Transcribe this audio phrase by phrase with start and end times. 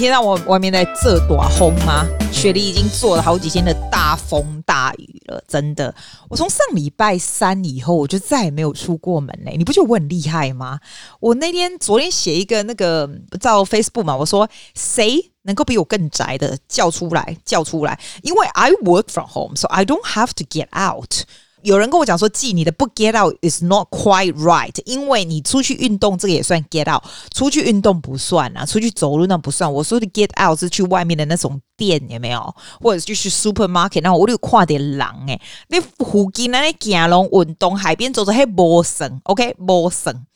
[0.00, 2.08] 听到我外面在这朵风吗？
[2.32, 5.94] 雪梨已经做了好几天的大风大雨了，真的。
[6.30, 9.56] 我从上礼拜三以后，我就再也没有出过门嘞。
[9.58, 10.80] 你不觉得我很厉害吗？
[11.20, 13.06] 我那天昨天写一个那个
[13.38, 21.26] 照 Facebook 嘛，我说谁能够比我更宅的叫出来，叫出来，因为 I work from home, so I don't have to get out。
[21.62, 27.02] 有人跟我讲说，记你的不 get out is not quite right，因为你出去运动这个也算 get out，
[27.34, 29.72] 出去运动不算啊，出去走路那不算。
[29.72, 32.54] 我说的 get out 是去外面的那种店，有没有？
[32.80, 40.26] 或者就是 supermarket，那我有跨点人诶，那附近那里行龙运动，海边走走还陌生，OK，陌生。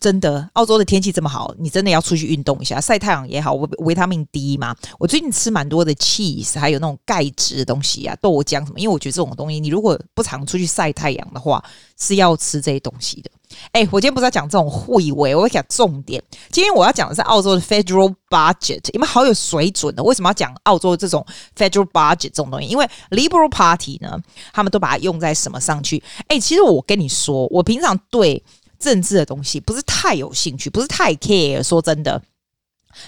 [0.00, 4.74] 真的，澳洲的天气这么好，你真的要出去运动一下，晒太阳也好，维维他命 D 嘛。
[4.98, 8.78] 我最近吃蛮多的 cheese，还有那种钙质的东西啊，豆浆什么。
[8.78, 11.62] 因为我觉得这种东西，你如果不常出去晒太阳的话，
[12.00, 13.30] 是要吃这些东西的。
[13.72, 16.22] 哎、我今天不是要讲这种会为，我要讲重点。
[16.50, 20.02] 今天我要讲的是澳洲的 federal budget，你们好有水准的。
[20.02, 22.66] 为什么要讲澳洲的这种 federal budget 这种东西？
[22.66, 24.18] 因为 Liberal Party 呢，
[24.52, 26.02] 他们都把它用在什么上去？
[26.28, 28.42] 哎、其实我跟你说，我平常对。
[28.84, 31.62] 政治的东西不是太有兴趣，不是太 care。
[31.62, 32.20] 说真的。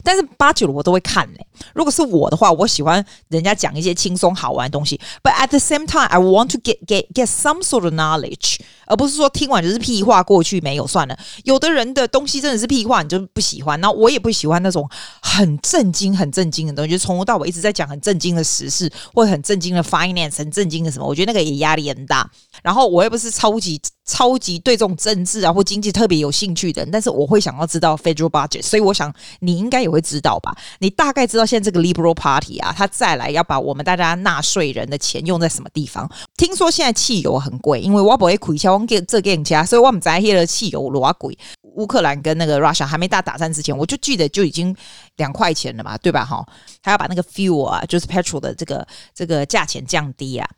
[0.02, 5.00] 但是八九我都会看嘞、如果是我的话，我喜欢人家讲一些轻松好玩的东西。
[5.22, 11.16] But at the same time, I want to get get get some sort of knowledge，而不是说听完就是屁话，过去没有算了。
[11.44, 13.80] 有的人的东西真的是屁话，你就不喜欢。
[13.80, 14.90] 那我也不喜欢那种
[15.22, 21.06] 很震惊、很震惊的东西，就从头到尾一直在讲很震惊的时事，或者很震惊的 finance，很震惊的什么。
[21.06, 22.28] 我觉得那个也压力很大。
[22.60, 29.76] 然后我又不是超级超级对这种政治啊或经济特别有兴趣的人，但是我会想要知道 federal budget，所以我想你应该。
[29.86, 30.52] 也会知道吧？
[30.80, 36.10] 你大概知道现在这个 Liberal Party 啊，他再来要把我们大家纳税人的钱用在什么地方？
[36.36, 41.38] 听说现在汽油很贵，因为我不会亏钱，我给这给人家，所以我们在黑了汽油多贵。
[41.76, 44.74] 乌克兰跟那个 Russia 还没大打战之前，我就记得就已经
[45.16, 46.24] 两块钱了嘛，对吧？
[46.24, 46.44] 哈，
[46.82, 48.84] 他要把那个 fuel 啊，就是 petrol 的这个
[49.14, 50.50] 这个价钱降低啊。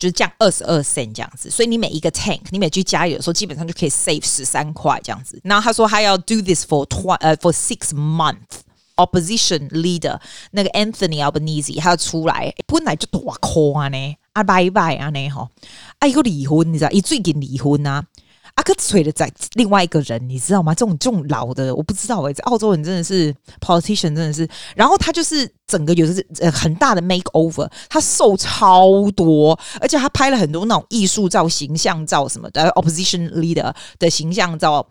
[0.00, 5.40] 就是降二十二 cent 这样子，所以你每一个 tank，你每句加油的时候，基本上就可以 save 十三块这样子。
[5.44, 8.64] 然后他说他要 do this for tw 呃 for six months。
[8.96, 15.48] Opposition leader 那个 Anthony Albanese 他要出来，本来就大块呢，啊拜拜啊呢吼，
[16.00, 18.04] 啊一个离婚你知道，一最近离婚啊。
[18.54, 20.74] 阿克崔的在另外一个人，你知道吗？
[20.74, 24.48] 这种这种老的，我不知道哎、澳洲人真的是 politician，真的是。
[24.76, 34.86] 然后他就是整个有的是呃很大的 makeover，他瘦超多，而且他拍了很多那种艺术照、形象照什么的，opposition leader 的形象照，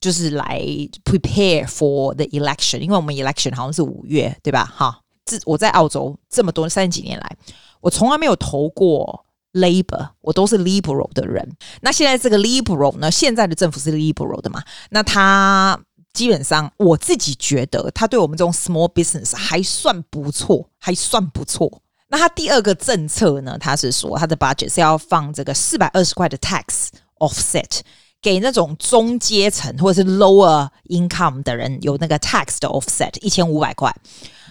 [0.00, 0.60] 就是来
[1.04, 2.78] prepare for the election。
[2.78, 4.64] 因为我们 election 好像是五月，对吧？
[4.64, 7.36] 哈，这我在澳洲这么多三十几年来，
[7.80, 9.26] 我从来没有投过。
[9.52, 11.56] Labor，我都是 Liberal 的人。
[11.80, 13.10] 那现在这个 Liberal 呢？
[13.10, 14.62] 现在的政府是 Liberal 的嘛？
[14.90, 15.80] 那他
[16.12, 21.82] 基本上，我自己觉得他对我们这种 Small Business 还算不错，还算不错。
[22.08, 23.56] 那他第二个政策呢？
[23.58, 26.88] 他是说他的 Budget 是要放这个四百二十块的 Tax
[27.18, 27.80] Offset
[28.22, 33.92] 给那种中阶层或者是 Lower Income 的人，有那个 Tax 的 Offset 一千五百块，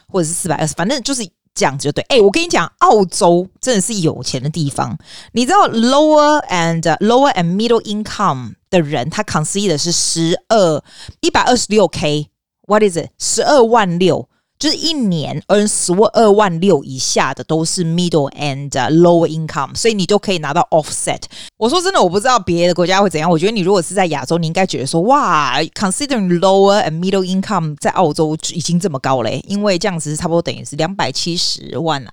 [0.07, 1.29] 或者是四百二十，反正就是。
[1.59, 4.97] 这样子就对，哎，我跟你讲，澳洲真的是有钱的地方。
[5.33, 10.81] 你知道，lower and lower and middle income 的人，他 concede 的是十二
[11.19, 13.09] 一百二十六 k，what is it？
[13.17, 14.28] 十二万六。
[14.59, 21.21] 就是一年 earn 十二万六以下的都是 middle and lower income，所以你都可以拿到 offset。
[21.55, 23.31] 我说真的，我不知道别的国家会怎样。
[23.31, 32.05] 我觉得你如果是在亚洲，你应该觉得说哇，considering lower and middle income 在澳洲已经这么高嘞，因为这样子差不多等于是两百七十万。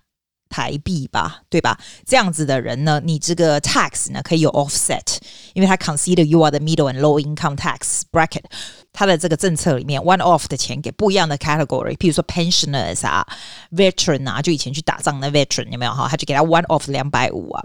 [0.49, 1.77] 台币吧，对吧？
[2.07, 5.19] 这样子的人呢，你这个 tax 呢可以有 offset，
[5.55, 8.45] 因为他 consider you are the middle and low income tax bracket。
[8.97, 13.23] 他的这个政策里面，one off 的钱给不一样的 category，譬如说 pensioners 啊
[13.71, 16.09] ，veteran 啊，就以前去打仗的 veteran 有没有哈？
[16.09, 17.63] 他就给他 one off 两百五啊。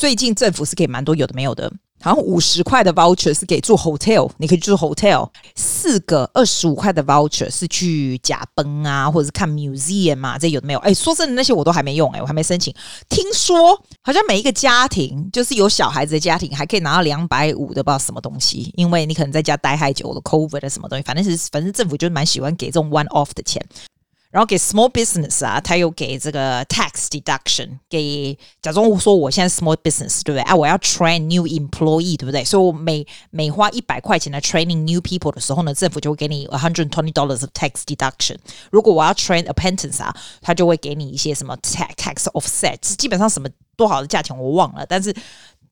[0.00, 1.70] 最近政府是给蛮多有的没有的。
[2.02, 5.28] 好像五十块的 voucher 是给住 hotel，你可以住 hotel。
[5.54, 10.78] 四个二十五块的 voucher 是去甲崩啊，或者是看 museum 嘛，这有的没有？
[10.78, 12.74] 哎，说真的，那些我都还没用，哎，我还没申请。
[13.10, 23.62] 听说好像每一个家庭，就是有小孩子的家庭，还可以拿到两百五的，不知道什么东西，因为你可能在家待太久了，COVID 的什么东西，反正是反正政府就是蛮喜欢给这种 one off 的钱。
[24.30, 30.42] 然后给 small business 啊，他又给这个 tax deduction，给假装说我现在 small business 对不对？
[30.42, 32.44] 啊，我要 train new employee 对不对？
[32.44, 38.36] 所以我每每花一百块钱来 training new people 的时候呢，政府就会给你 a hundred twenty dollars of tax deduction。
[38.70, 45.12] 如果我要 train apprentice 啊，他就会给你一些什么 tax tax offset，基本上什么多少的价钱我忘了，但是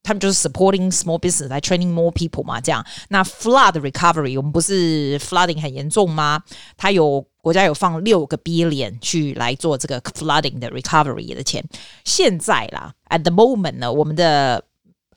[0.03, 2.85] 他们就是 supporting small business 来 training more people 嘛，这样。
[3.07, 6.43] 那 flood recovery 我们不是 flooding 很严重吗？
[6.75, 11.63] 他有国家有放六个 billion 去来做这个 flooding 的 recovery 的钱。
[12.03, 14.65] 现在啦，at the moment 呢，我们的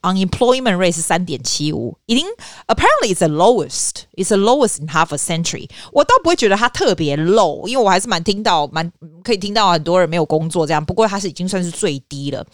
[0.03, 2.25] unemployment rate 是三点七五，已经
[2.67, 5.69] apparently it's the lowest，it's the lowest in half a century。
[5.91, 8.89] 我倒不会觉得它特别 low，因为我还是蛮听到蛮
[9.21, 10.83] 可以听到很多人没有工作这样。
[10.85, 12.45] 不过它是已经算是最低了。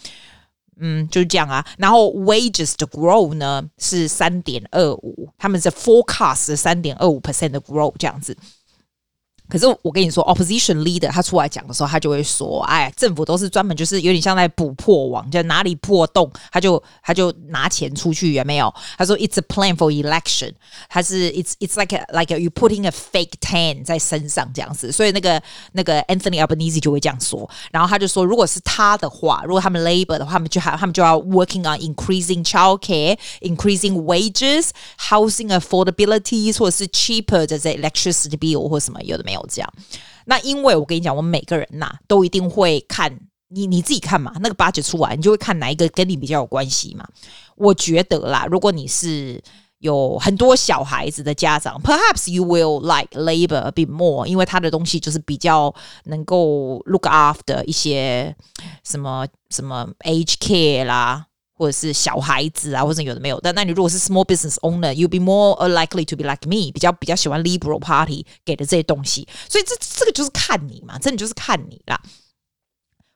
[0.79, 1.65] 嗯，就是这样啊。
[1.77, 8.35] 然后 wages 的 grow 呢是三点二五，他们是 forecast 三点二五 percent 的 grow 这样子。
[9.49, 20.53] 可是我跟你说，opposition leader 他出来讲的时候，他就会说：“哎，政府都是专门就是有点像在补破网，就哪里破洞，他就他就拿钱出去，有没有？”他说：“It's a plan for election。”
[20.87, 25.41] 他是 “It's it's like a, like a, you putting a fake tan 在身上这样子。”所以那个
[25.71, 27.49] 那个 Anthony Albanese 就会这样说。
[27.71, 34.69] 然后他就说：“如果是他的话，如果他们 Labor 的话，他们就还他们就要 working on increasing childcare, increasing wages,
[34.99, 39.73] housing affordability，或者是 cheaper 的这 electricity bill 或什么有的没有。”这样，
[40.25, 43.17] 那因为我跟你讲，我们每个人呐、啊、都一定会看
[43.49, 47.07] 你你自己看嘛，那个 budget 出来，你就会看哪一个跟你比较有关系嘛。
[47.55, 49.41] 我觉得啦，如果你是
[49.79, 58.35] 有很多小孩子的家长，perhaps you will like Labor a bit more，因为他的东西就是比较能够 look after 一些
[58.83, 61.27] 什么什么 age care 啦。
[61.59, 63.37] 或者是小孩子啊，或者有的没有。
[63.41, 69.27] 但那你如果是 small business owner，you'll be more likely to be like me，比较比较喜欢 liberal party 给的这些东西。
[69.49, 72.01] 所以这这个就是看你嘛，真的就是看你啦。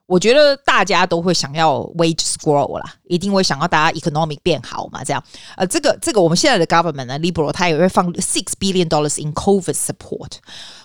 [0.06, 5.24] 我觉得大家都会想要 wage grow 啦，一定会想要大家 economic 变好嘛，这样。
[5.56, 10.34] 呃，这个这个我们现在的 government 呢，liberal，它也会放 six billion dollars in COVID support，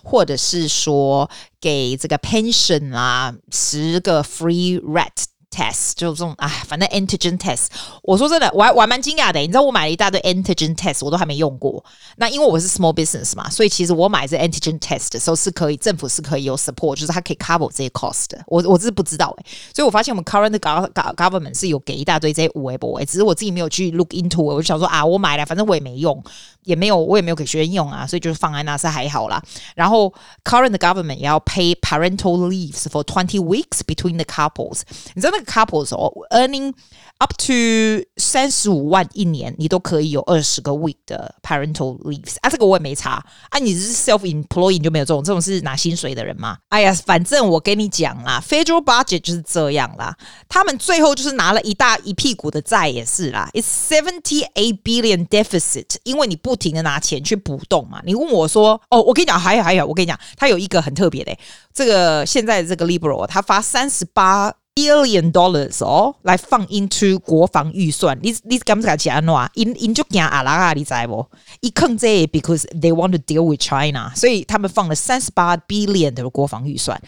[0.05, 1.28] 或者是说
[1.60, 5.25] 给这个 pension 啊十个 free rat。
[5.50, 7.68] test 就这种啊，反正 antigen test。
[8.01, 9.39] 我说真的，我还我还蛮惊讶的。
[9.39, 11.83] 你知道我买了一大堆 antigen test，我都还没用过。
[12.18, 18.44] 那因为我是 small business 嘛，所以其实我买这 antigen test 的时候是可以，政府是可以有 support，就是它可以 cover 这些 cost 的。
[18.47, 24.41] 我我是不知道哎、欸，所以我发现我们 current government 是有给一大堆这些五 A 博哎，只是我自己没有去 look into。
[24.41, 26.24] 我就想说啊，我买了，反正我也没用，
[26.63, 29.39] 也没有我也没有给学生用啊，所以就是放在那是还好啦。
[29.75, 30.12] 然后
[30.44, 34.81] current government 也要 pay parental leaves for twenty weeks between the couples，
[35.13, 36.73] 你知道那 个 couples 哦，earning
[37.19, 42.49] up to 三十五万一年，你都可以有二十个 week 的 parental leaves 啊。
[42.49, 43.58] 这个我也没查啊。
[43.58, 46.58] 你是 self employed 就没有这种，这种是拿薪水的人吗？
[46.69, 50.17] 哎呀，反正我跟你讲啦，federal budget 就是这样啦。
[50.49, 53.50] 他们最后就是拿了一大一屁股的债也是啦。
[53.52, 58.00] It's seventy eight billion deficit，因为你不停的拿钱去补洞嘛。
[58.05, 61.37] 你问我说，哦，我跟你讲，还有还有，我跟你讲，他有一个很特别的，
[61.75, 64.55] 这个现在这个 liberal 他发三十八。
[64.78, 69.34] Billion dollars 哦，来放 into 国防预算，你你敢不敢讲安怎？
[69.54, 71.26] 因因就惊阿拉啊，你知不？
[71.60, 77.00] 一坑这，because they want to deal with China，所以他们放了三十八 billion 的国防预算。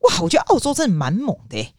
[0.00, 1.74] 哇，我觉得澳洲真的蛮猛的。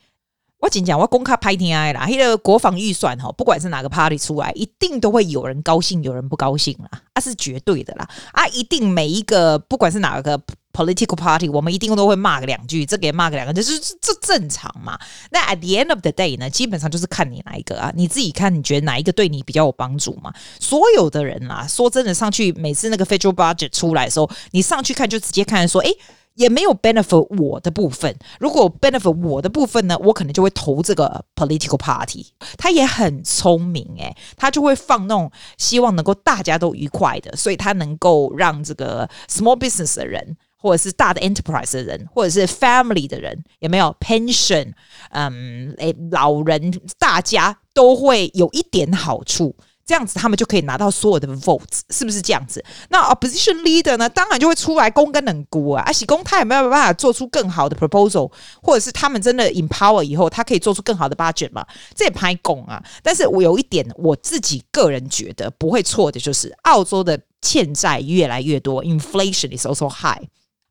[0.59, 10.39] 我仅讲，我公开拍天爱啦，那个国防预算哈，不管是哪个 party 出来，一定都会有人高兴，有人不高兴啦，啊是绝对的啦，啊一定每一个不管是哪个。
[10.71, 14.97] Political party，我们一定都会骂个两句，这个骂个两个，就是这正常嘛。
[15.31, 20.31] 那 at the end of the day 呢，基本上就是看你哪一个啊，你自己看，你觉得哪一个对你比较有帮助嘛？
[20.59, 25.91] 所有的人啊，说真的，上去每次那个 federal budget 出来的时候，你上去看就直接看说，诶，
[26.39, 28.15] 也没有 benefit 我的部分。
[28.39, 32.27] 如果 benefit 我的部分呢，我可能就会投这个 political party。
[32.57, 40.37] 他也很聪明诶，他就会放那种希望能够大家都愉快的，所以他能够让这个 small business 的人。
[40.61, 44.73] 或者是大的 enterprise 的人，或者是 family 的人，有没有 pension？
[45.11, 49.55] 嗯，诶，老人大家都会有一点好处，
[49.89, 52.63] 这样子他们就可以拿到所有的 votes，是不是这样子？
[52.89, 58.31] 那 opposition leader 呢，当然就会出来公跟冷估啊，而且公他也没有办法做出更好的 proposal，
[58.61, 61.65] 或者是他们真的 empower 以后，他可以做出更好的 budget 嘛？
[61.95, 62.79] 这也拍公啊。
[63.01, 70.21] 但是我有一点，我自己个人觉得不会错的，就是澳洲的欠债越来越多，inflation is also high。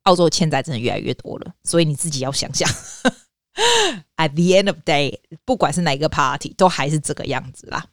[0.04, 2.70] 澳洲欠债真的越来越多了，所以你自己要想想。
[4.16, 7.84] At the end of day，不管是哪一个 party，都还是这个样子啦。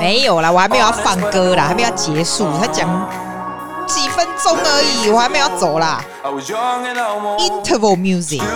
[0.00, 2.88] 没有啦，我还没有要放歌啦，还没有要结束，他讲
[3.86, 6.02] 几分钟而已，我还没有要走啦。
[7.38, 8.42] Interval music。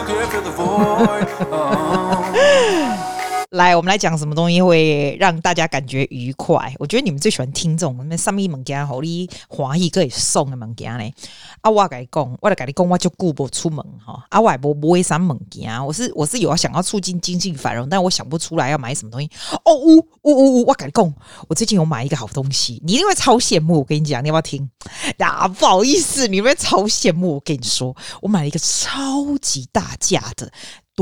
[3.51, 6.73] 来，我们来讲什么东西会让大家感觉愉快？
[6.79, 11.13] 我觉得你们最喜欢听这种那上面物件，好你欢喜可以送的物件呢。
[11.61, 14.25] 啊，我跟你讲，我来跟你讲，我就顾不出门哈。
[14.29, 19.29] 啊，我也不不会啥物件，我是我是有要想要促进经济繁荣，但我想不出来要买什么东西。
[19.65, 21.15] 哦，呜呜呜呜，我跟你讲，
[21.49, 23.79] 我最近有买一个好东西，你一定会超羡慕。
[23.79, 24.71] 我跟你讲，你要不要听？
[25.19, 27.35] 呀，不好意思，你会超羡慕。
[27.35, 30.53] 我跟你说，我买了一个超级大架的。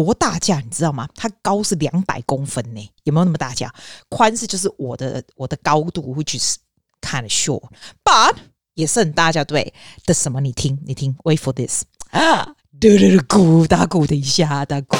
[0.04, 1.08] 多大架你知道吗？
[1.14, 3.72] 它高是两百公分呢，有没有那么大架？
[4.08, 6.58] 宽是就是我的我的高度，which is
[7.00, 8.36] kind of short，but
[8.74, 9.72] 也是很大架，对
[10.04, 10.14] 的。
[10.14, 10.40] 什么？
[10.40, 12.54] 你听，你听，wait for this 啊！
[12.80, 14.96] 嘟嘟嘟鼓，打鼓，的一下，打鼓。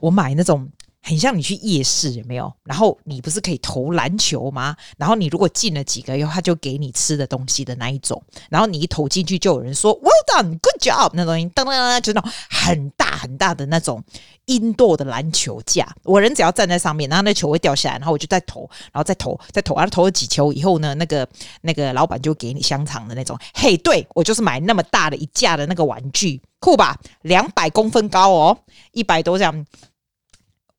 [0.00, 0.70] 我买那种。
[1.10, 2.52] 很像你去夜市有没有？
[2.62, 4.76] 然后你不是可以投篮球吗？
[4.96, 8.22] 然后你如果进了几个以后，他就给你吃的东西的那一种。
[8.48, 14.04] 然后你一投进去，就有人说 “Well done, good job”，那东西噔噔噔，就那种很大很大的那种
[14.44, 15.92] 印度的篮球架。
[16.04, 21.28] 我人只要站在上面，然后那球会掉下来，然后我就再投，然后再投，再投，然后投了几球以后呢，那个
[21.62, 23.36] 那个老板就给你香肠的那种。
[23.54, 26.96] 嘿，对，我就是买那么大的一架的那个玩具，酷吧？
[27.22, 28.58] 两百公分高哦，
[28.92, 29.66] 一百多这样。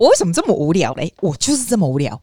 [0.02, 1.14] 我为什么这么无聊嘞？
[1.20, 2.20] 我就是这么无聊，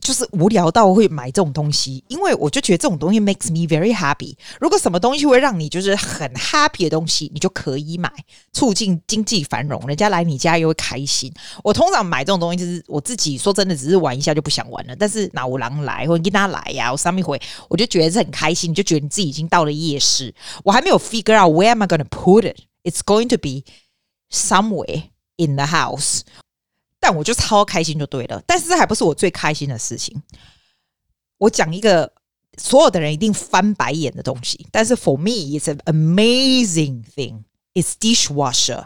[0.00, 4.34] 就是无聊到会买这种东西，因为我就觉得这种东西 makes me very happy。
[4.60, 8.12] 如果什么东西会让你就是很 happy 的东西，你就可以买，
[8.52, 11.32] 促进经济繁荣，人家来你家又会开心。
[11.62, 14.96] 我通常买这种东西，就是我自己说真的，只是玩一下就不想玩了。
[14.96, 20.34] 但是哪有人来或者跟他来呀、我上面回我就觉得是很开心，你就觉得你自己已经到了夜市。
[20.64, 22.56] 我还没有 figure out where am I gonna put it.
[22.82, 23.62] It's going to be
[24.32, 25.04] somewhere
[25.36, 26.22] in the house.
[27.04, 30.22] 但我就超开心就对了，但是这还不是我最开心的事情。
[31.36, 32.12] 我讲一个
[32.56, 37.42] 所有的人一定翻白眼的东西，但是 for me it's an amazing thing.
[37.74, 38.84] It's dishwasher.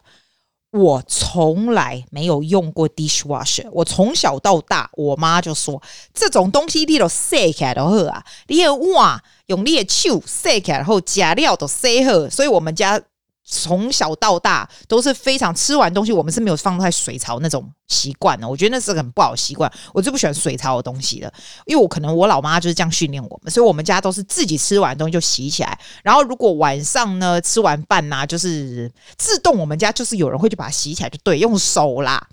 [0.71, 3.69] 我从来没有用过 dishwasher。
[3.71, 5.83] 我从小到大，我妈就说
[6.15, 12.99] 这种东西你都洗起来就好啊，你的碗用你的手洗起来，然后加料都洗好，所以我们家。
[13.49, 18.49] 从小到大都是非常吃完东西，我们是没有放在水槽那种习惯的。
[18.49, 19.73] 我觉得那是很不好习惯。
[19.95, 21.33] 我最不喜欢水槽的东西的，
[21.65, 25.79] 因为我可能我老妈就是这样训练我们，所以我们家都是自己吃完东西就洗起来。
[26.03, 32.27] 然后如果晚上呢吃完饭呐、就是自动我们家就是有人会去把它洗起来，就对，用手啦。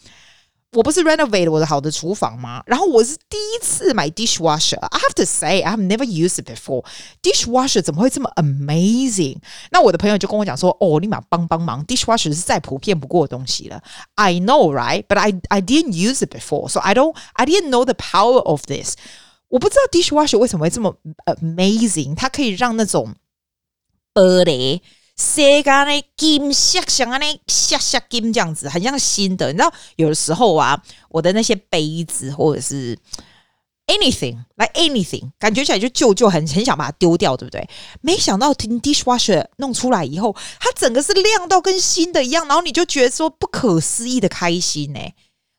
[0.73, 2.63] 我不是 renovate 我的好的厨房吗？
[2.67, 6.85] 然后我是第一次买 dishwasher。I have to say, I have never used it before.
[7.23, 9.39] Dishwasher 怎么会这么 amazing？
[9.71, 13.83] 那我的朋友就跟我讲说：“哦，立马帮帮忙，dishwasher 是再普遍不过的东西了。”
[14.17, 15.05] I know, right?
[15.05, 18.41] But I I didn't use it before, so I don't I didn't know the power
[18.41, 18.95] of this.
[19.49, 22.15] 我不知道 dishwasher 为什么会这么 amazing？
[22.15, 23.15] 它可以让那种
[24.13, 24.83] 玻璃。
[25.16, 29.48] 洗干的金像像啊，那像像金这样子，很像新的。
[29.48, 32.98] 你知道，有的时候啊，我的那些杯子或者是
[33.88, 37.70] anything like anything，感觉起来就旧旧，很很想把它丢掉，对不对？
[38.02, 45.00] 没想到听 dishwasher 弄出来以后，它整个是亮到跟新的一样，然后你就觉得说不可思议的开心呢。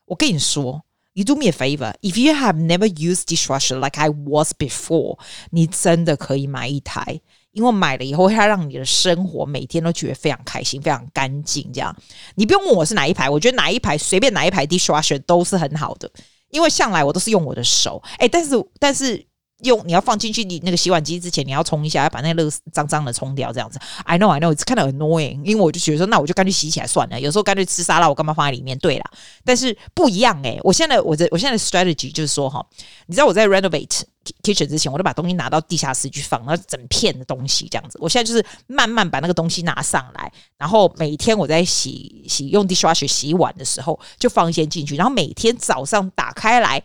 [0.05, 0.83] 我跟你说
[1.13, 5.17] ，you do me a favor，if you have never used dishwasher like I was before，
[5.51, 7.21] 你真的可以买一台。
[7.55, 11.71] 因为买了以后，它让你的生活每天都觉得非常开心、非常干净。
[11.73, 11.95] 这样，
[12.35, 16.11] 你不用问我是哪一排，我觉得哪一排随便哪一排 dishwasher 都是很好的。
[16.51, 19.25] 因为向来我都是用我的手，哎，但是但是
[19.63, 23.79] 用你要放进去你那个洗碗机之前，你要冲一下，要把那个脏脏的冲掉，这样子。
[24.03, 25.43] I know, I know, it's kind of annoying。
[25.43, 27.19] 因为我就觉得说，那我就干脆洗起来算了。
[27.19, 28.77] 有时候干脆吃沙拉，我干嘛放在里面？
[28.79, 29.11] 对啦，
[29.43, 30.59] 但是不一样哎。
[30.63, 32.65] 我现在我的我现在 strategy 就是说哈，
[33.07, 34.01] 你知道我在 renovate。
[34.41, 37.99] kitchen 之前，我都把东西拿到地下室去放，那整片的东西这样子。
[38.01, 46.81] 我现在就是慢慢把那个东西拿上来，然后每天我在洗洗用 dishwasher 洗碗的时候，就放一些进去，然后每天早上打开来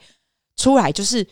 [0.59, 1.27] 出来，就是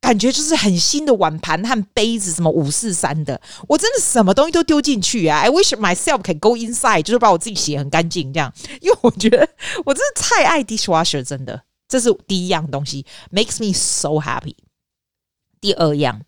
[0.00, 9.48] 感觉就是很新的碗盘和杯子，什么五四三的，我真的什么东西都丢进去啊！I wish myself can go inside，就是把我自己洗很干净这样，因为我觉得
[9.84, 14.54] 我真的太爱 dishwasher，真的，这是第一样东西，makes me so happy。
[15.60, 16.22] 第二样，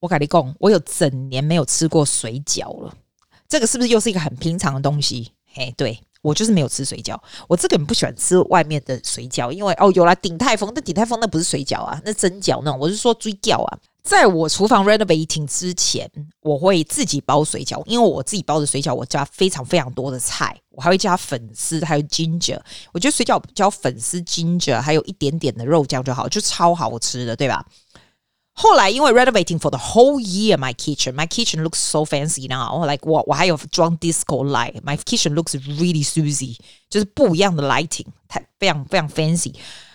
[0.00, 2.94] 我跟你讲，我有整年没有吃过水饺了。
[3.48, 5.32] 这个是不是又是一个很平常的东西？
[5.54, 7.18] 嘿，对，我就是没有吃水饺。
[7.48, 12.80] 我这个人不喜欢吃外面的水饺，因为哦，有了鼎泰丰，但鼎泰丰那不是水饺啊，那蒸饺那种。
[12.80, 13.78] 我是说追饺啊。
[14.02, 16.10] 在我厨房 renovating 之前，
[16.40, 22.58] 我会自己包水饺，因为我自己包的水饺，我加非常非常多的菜，我还会加粉丝，还有 ginger。
[22.92, 27.64] 我觉得水饺加粉丝、ginger，还有一点点的肉酱就好，就超好吃的，对吧？
[28.54, 32.84] 后来因为 renovating for the whole year my kitchen, my kitchen looks so fancy now.
[32.86, 33.24] Like what?
[33.26, 34.80] 我还有装 disco light.
[34.82, 36.58] My kitchen looks really Suzy，
[36.90, 39.54] 就是不一样的 lighting，太非常非常 fancy。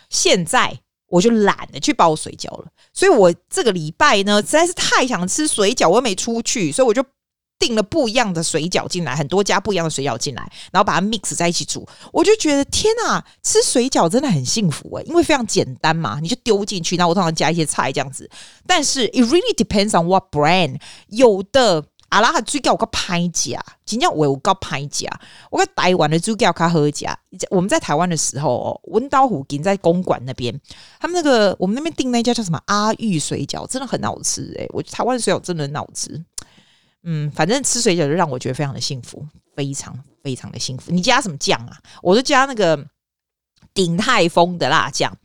[0.10, 7.04] 现在我就懒得去包水饺了，所以我这个礼拜呢实在是太想吃水饺，我又没出去，所以我就。
[7.60, 18.30] 订了不一样的水饺进来，很多家不一样的水饺进来，然后把它 mix 在一起煮，我就觉得天哪，吃水饺真的很幸福诶，因为非常简单嘛，你就丢进去，然后我通常加一些菜这样子。
[18.66, 25.10] 但是 it really depends on what brand，有的阿拉哈水饺我个拍夹，今天我我个拍夹，
[25.50, 27.18] 我个台湾的水饺卡好夹。
[27.50, 30.58] 我们在台湾的时候，温刀湖给在公馆那边，
[31.00, 36.24] 他们那个我们那边订那家叫什么阿裕水饺，真的很好吃诶，我台湾水饺真的很好吃。
[37.10, 40.92] 嗯，反正吃水饺就让我觉得非常的幸福，非常非常的幸福。
[40.92, 41.80] 你加什么酱啊？
[42.04, 42.86] 我就加那个
[43.74, 45.18] 鼎泰丰的辣酱。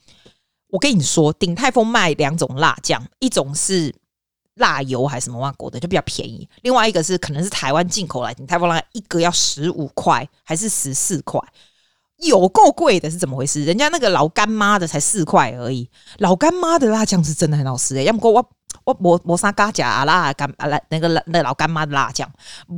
[0.68, 3.92] 我跟你说，鼎泰丰卖两种辣酱，一种是
[4.54, 11.40] 辣油还是什么外国的，就比较便宜；另外一个是可能是台湾进口来，鼎泰丰辣一个要十五块还是十四块，
[12.22, 13.64] 有够贵的，是怎么回事？
[13.64, 15.88] 人家那个老干妈的才四块而已，
[16.18, 18.48] 老干妈的辣酱是真的很好吃诶、欸，要么我。
[18.84, 22.28] 我磨磨砂嘎甲啊辣干啊辣那个那老干妈的辣酱，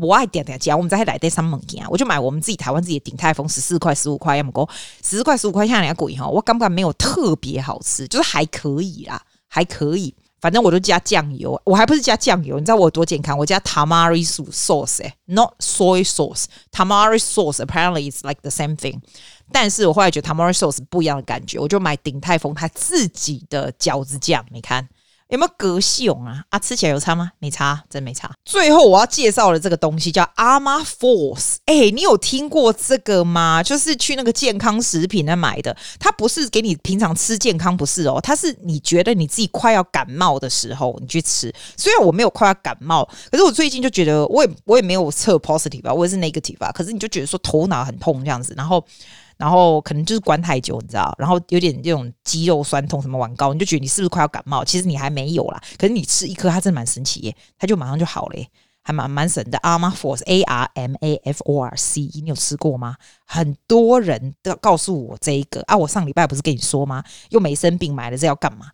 [0.03, 0.77] 我爱点点加。
[0.77, 4.69] 我们在来带三门件，我就买我们自己台湾自己的鼎泰丰十四块十五块，要么够
[5.03, 6.27] 十四块十五块，像人家贵哈。
[6.27, 10.15] 我感觉没有特别好吃，就是还可以啦，还可以。
[10.41, 13.39] 反正我都加酱油，我还不是加酱油，你知道我有多健康？
[13.39, 16.45] 我加 tamari sauce，哎，not soy sauce。
[16.71, 19.01] tamari sauce apparently is like the same thing，
[19.53, 24.89] 但是我后来觉得 tamari sauce 不一样的感觉，我就买鼎泰丰他自己的饺子酱，你看。
[25.31, 26.45] 有没有隔雄啊？
[26.51, 27.31] 啊，吃起来有差吗？
[27.39, 28.31] 没差，真没差。
[28.45, 31.57] 最后我要介绍的这个东西叫 Armour Force。
[31.65, 33.63] 哎，你有听过这个吗？
[33.63, 35.75] 就是去那个健康食品那买的。
[35.99, 38.21] 它不是给你平常吃健康，不是哦。
[38.23, 41.53] 它是你觉得你自己快要感冒的时候，你去吃。
[41.77, 46.71] 虽然我没有快要感冒，可是我最近就觉得，我也我也没有测 positive 吧，我也是 negative 吧。
[46.71, 48.85] 可是你就觉得说头脑很痛这样子，然后。
[49.37, 54.65] 然后可能就是关太久，你知道，然后有点这种肌肉酸痛，什么晚高，你就觉得你是不是快要感冒？
[54.65, 55.61] 其实你还没有啦。
[55.77, 58.49] 可是你吃一颗，它真的蛮神奇耶，它就马上就好了耶，
[58.83, 59.59] 还蛮蛮神的。
[59.59, 62.97] ，Arma Force A R M A F O R C，你有吃过吗？
[63.27, 67.03] 很多人都告诉我这一个啊，我上礼拜不是跟你说吗？
[67.31, 68.67] 又没生病，买了这要干嘛？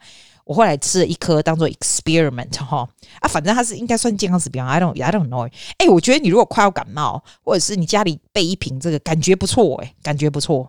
[0.51, 2.85] 我后来吃了一颗当做 experiment 哈
[3.21, 5.49] 啊，反正它是应该算健康食品，I don't I don't know。
[5.79, 10.69] 哎，我觉得你如果快要感冒，或者是你家里备一瓶这个，感觉不错哎，感觉不错。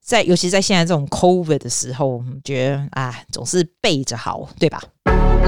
[0.00, 4.80] 在尤其在现在这种 COVID 的时候，觉得啊，总是备着好，对吧？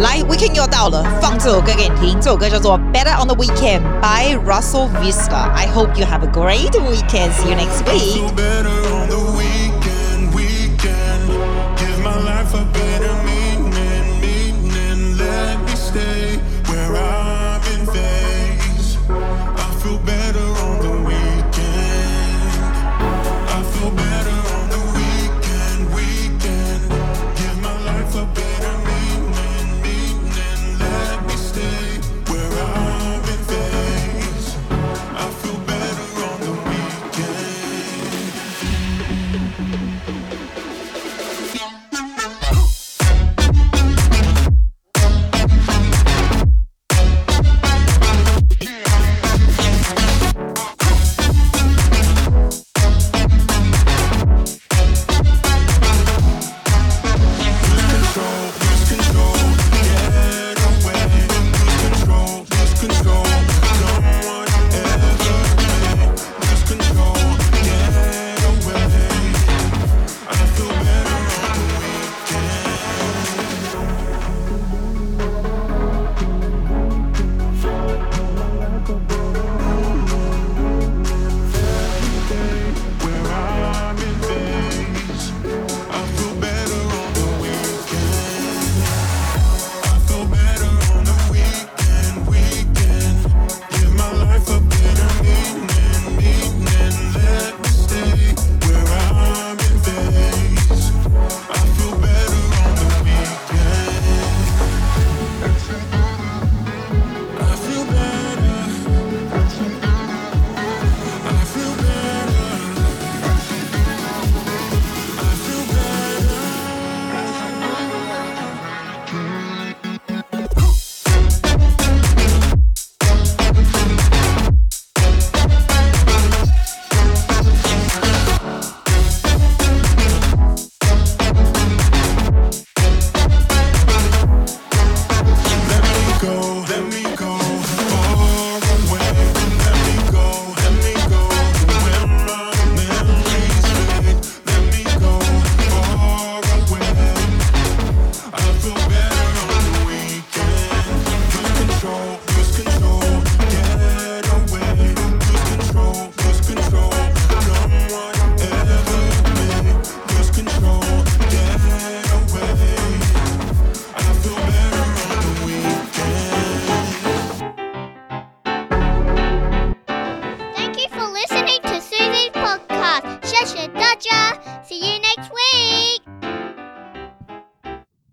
[0.01, 2.19] 来，Weekend 又到了，放这首歌给你听。
[2.21, 5.53] 这首歌叫做 Better on the Weekend by Russell Vista。
[5.55, 7.31] I hope you have a great weekend.
[7.31, 9.46] See you next week.